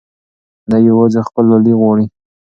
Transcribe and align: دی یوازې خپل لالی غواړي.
دی 0.69 0.79
یوازې 0.89 1.21
خپل 1.27 1.43
لالی 1.51 1.73
غواړي. 1.79 2.05